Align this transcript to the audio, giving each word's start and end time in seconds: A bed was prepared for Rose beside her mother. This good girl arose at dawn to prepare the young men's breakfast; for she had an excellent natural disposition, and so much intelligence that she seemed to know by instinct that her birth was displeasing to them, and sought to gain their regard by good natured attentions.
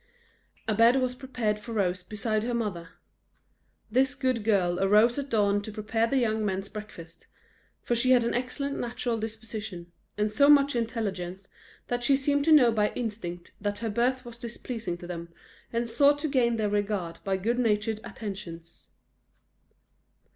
A 0.67 0.73
bed 0.73 0.95
was 0.95 1.13
prepared 1.13 1.59
for 1.59 1.73
Rose 1.73 2.01
beside 2.01 2.43
her 2.43 2.55
mother. 2.55 2.89
This 3.91 4.15
good 4.15 4.43
girl 4.43 4.79
arose 4.79 5.19
at 5.19 5.29
dawn 5.29 5.61
to 5.61 5.71
prepare 5.71 6.07
the 6.07 6.17
young 6.17 6.43
men's 6.43 6.69
breakfast; 6.69 7.27
for 7.83 7.93
she 7.93 8.09
had 8.09 8.23
an 8.23 8.33
excellent 8.33 8.79
natural 8.79 9.19
disposition, 9.19 9.91
and 10.17 10.31
so 10.31 10.49
much 10.49 10.75
intelligence 10.75 11.47
that 11.85 12.01
she 12.03 12.15
seemed 12.15 12.45
to 12.45 12.51
know 12.51 12.71
by 12.71 12.89
instinct 12.95 13.51
that 13.61 13.77
her 13.77 13.91
birth 13.91 14.25
was 14.25 14.39
displeasing 14.39 14.97
to 14.97 15.05
them, 15.05 15.29
and 15.71 15.87
sought 15.87 16.17
to 16.17 16.27
gain 16.27 16.55
their 16.55 16.67
regard 16.67 17.19
by 17.23 17.37
good 17.37 17.59
natured 17.59 17.99
attentions. 18.03 18.87